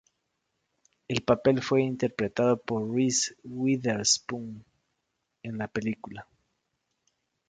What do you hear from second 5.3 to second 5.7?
en la